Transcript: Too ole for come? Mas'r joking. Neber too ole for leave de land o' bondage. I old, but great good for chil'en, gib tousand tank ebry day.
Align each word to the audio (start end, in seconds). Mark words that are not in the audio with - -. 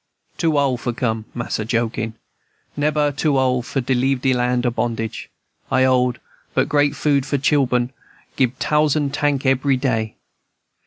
Too 0.39 0.57
ole 0.57 0.77
for 0.77 0.93
come? 0.93 1.25
Mas'r 1.35 1.63
joking. 1.63 2.15
Neber 2.75 3.11
too 3.11 3.37
ole 3.37 3.61
for 3.61 3.81
leave 3.81 4.21
de 4.23 4.33
land 4.33 4.65
o' 4.65 4.71
bondage. 4.71 5.29
I 5.69 5.85
old, 5.85 6.19
but 6.55 6.67
great 6.67 6.95
good 6.99 7.23
for 7.23 7.37
chil'en, 7.37 7.91
gib 8.35 8.57
tousand 8.57 9.13
tank 9.13 9.45
ebry 9.45 9.77
day. 9.77 10.15